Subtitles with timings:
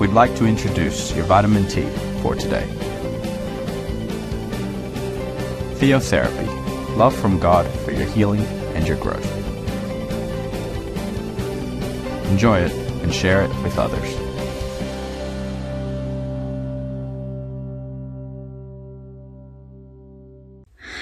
[0.00, 1.82] we'd like to introduce your vitamin T
[2.22, 2.66] for today.
[5.76, 6.46] Theotherapy
[6.96, 8.40] love from God for your healing
[8.74, 9.24] and your growth.
[12.30, 12.72] Enjoy it
[13.02, 14.08] and share it with others.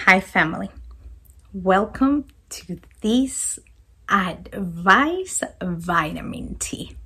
[0.04, 0.70] Hi, family.
[1.54, 3.58] Welcome to this
[4.08, 6.96] Advice Vitamin T.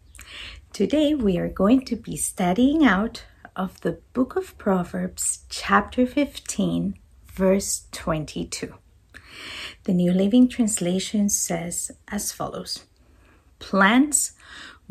[0.77, 3.25] Today we are going to be studying out
[3.57, 6.99] of the book of Proverbs, chapter 15,
[7.33, 8.75] verse 22.
[9.85, 12.85] The New Living Translation says as follows
[13.59, 14.33] Plans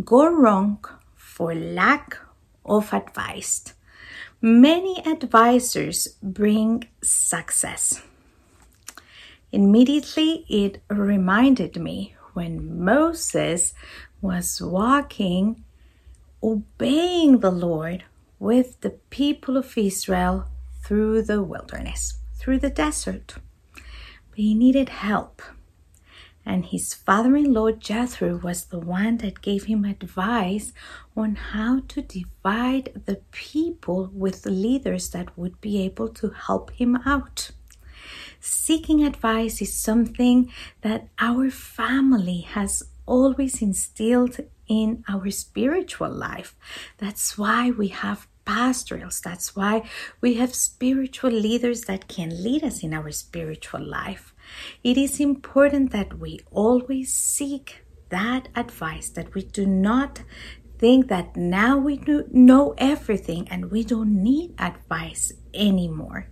[0.04, 0.84] go wrong
[1.16, 2.18] for lack
[2.66, 3.76] of advice
[4.42, 8.02] Many advisors bring success.
[9.52, 13.76] Immediately, it reminded me when Moses
[14.20, 15.64] was walking,
[16.46, 18.04] obeying the Lord
[18.40, 20.46] with the people of Israel
[20.86, 23.36] through the wilderness, through the desert.
[23.74, 25.42] But he needed help
[26.46, 30.74] and his father in law Jethro was the one that gave him advice
[31.18, 36.98] on how to divide the people with leaders that would be able to help him
[37.06, 37.50] out.
[38.40, 46.56] Seeking advice is something that our family has always instilled in our spiritual life.
[46.98, 49.20] That's why we have pastorals.
[49.20, 49.84] That's why
[50.22, 54.34] we have spiritual leaders that can lead us in our spiritual life.
[54.84, 60.22] It is important that we always seek that advice, that we do not
[60.78, 62.00] think that now we
[62.32, 66.28] know everything and we don't need advice anymore.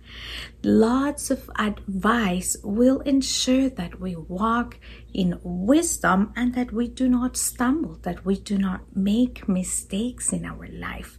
[0.62, 4.78] Lots of advice will ensure that we walk
[5.12, 10.44] in wisdom and that we do not stumble, that we do not make mistakes in
[10.44, 11.18] our life.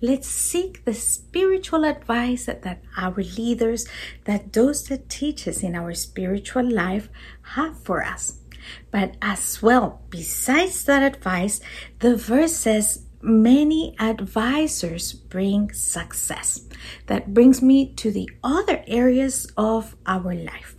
[0.00, 3.86] Let's seek the spiritual advice that our leaders,
[4.24, 7.08] that those that teach us in our spiritual life
[7.54, 8.38] have for us.
[8.90, 11.60] But as well, besides that advice,
[12.00, 16.66] the verse says, many advisors bring success.
[17.06, 20.76] That brings me to the other areas of our life.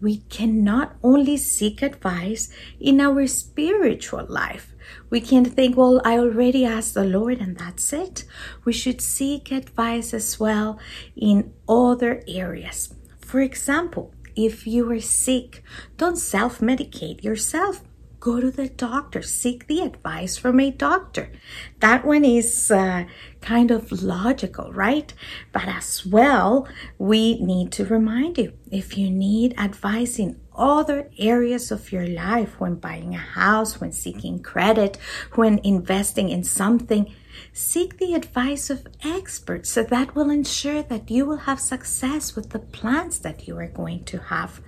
[0.00, 4.74] We cannot only seek advice in our spiritual life.
[5.10, 8.24] We can't think, well, I already asked the Lord and that's it.
[8.64, 10.78] We should seek advice as well
[11.16, 12.94] in other areas.
[13.20, 15.64] For example, if you are sick,
[15.96, 17.82] don't self medicate yourself.
[18.20, 21.30] Go to the doctor, seek the advice from a doctor.
[21.78, 23.04] That one is uh,
[23.40, 25.14] kind of logical, right?
[25.52, 26.66] But as well,
[26.98, 32.58] we need to remind you if you need advice in other areas of your life
[32.58, 34.98] when buying a house, when seeking credit,
[35.36, 37.14] when investing in something,
[37.52, 42.50] Seek the advice of experts so that will ensure that you will have success with
[42.50, 44.60] the plans that you are going to have.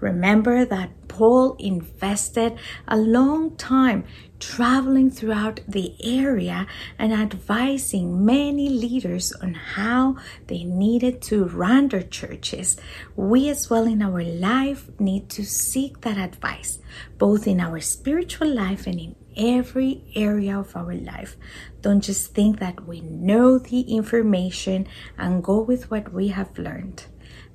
[0.00, 2.58] Remember that Paul invested
[2.88, 4.04] a long time
[4.40, 6.66] traveling throughout the area
[6.98, 10.16] and advising many leaders on how
[10.46, 12.78] they needed to run their churches.
[13.14, 16.78] We, as well, in our life, need to seek that advice,
[17.18, 21.36] both in our spiritual life and in every area of our life.
[21.80, 24.86] Don't just think that we know the information
[25.18, 27.06] and go with what we have learned.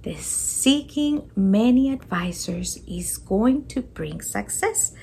[0.03, 4.93] The seeking many advisors is going to bring success,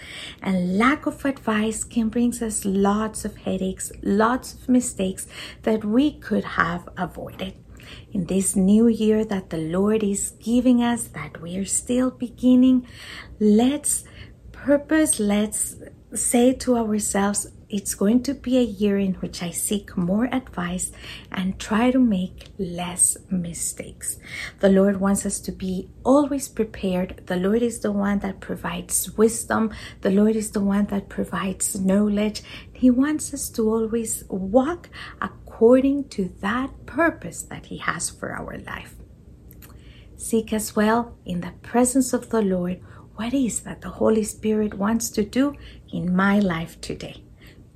[0.41, 5.27] and lack of advice can bring us lots of headaches, lots of mistakes
[5.63, 7.55] that we could have avoided.
[8.13, 12.87] In this new year that the Lord is giving us, that we are still beginning,
[13.41, 14.05] let's
[14.53, 15.77] purpose, let's
[16.15, 20.93] say to ourselves, it's going to be a year in which I seek more advice
[21.31, 24.19] and try to make less mistakes.
[24.61, 27.23] The Lord wants us to be always prepared.
[27.27, 29.71] The Lord is the one that provides wisdom.
[30.03, 32.43] The Lord is the one that provides knowledge.
[32.75, 34.91] He wants us to always walk
[35.23, 38.97] according to that purpose that He has for our life.
[40.19, 42.81] Seek as well in the presence of the Lord
[43.23, 45.55] what is that the Holy Spirit wants to do
[45.93, 47.23] in my life today.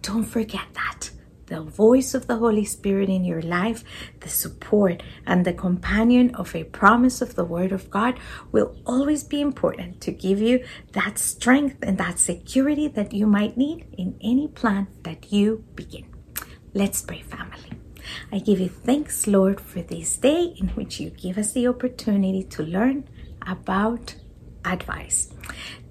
[0.03, 1.11] Don't forget that.
[1.47, 3.85] The voice of the Holy Spirit in your life,
[4.19, 8.19] the support and the companion of a promise of the Word of God
[8.51, 10.65] will always be important to give you
[10.95, 16.07] that strength and that security that you might need in any plan that you begin.
[16.75, 17.71] Let's pray, family.
[18.33, 22.43] I give you thanks, Lord, for this day in which you give us the opportunity
[22.43, 23.09] to learn
[23.47, 24.17] about
[24.67, 25.33] advice.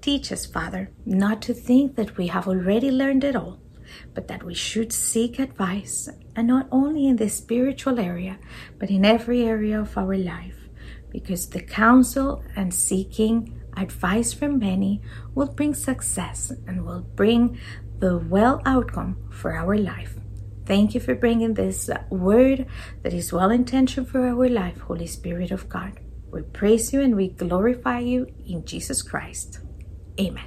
[0.00, 3.58] Teach us, Father, not to think that we have already learned it all,
[4.14, 8.38] but that we should seek advice, and not only in the spiritual area,
[8.78, 10.68] but in every area of our life,
[11.10, 15.02] because the counsel and seeking advice from many
[15.34, 17.58] will bring success and will bring
[17.98, 20.14] the well outcome for our life.
[20.66, 22.66] Thank you for bringing this word
[23.02, 26.00] that is well intentioned for our life, Holy Spirit of God.
[26.36, 29.60] We praise you and we glorify you in Jesus Christ.
[30.20, 30.44] Amen.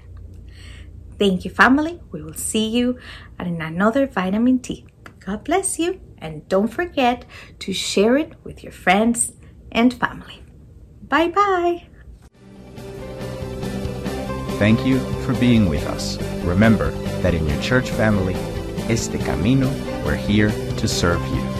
[1.17, 1.99] Thank you, family.
[2.11, 2.99] We will see you
[3.39, 4.85] in another vitamin T.
[5.19, 7.25] God bless you, and don't forget
[7.59, 9.33] to share it with your friends
[9.71, 10.43] and family.
[11.07, 11.87] Bye bye.
[14.59, 16.21] Thank you for being with us.
[16.43, 16.91] Remember
[17.23, 18.35] that in your church family,
[18.93, 19.69] Este Camino,
[20.05, 21.58] we're here to serve you.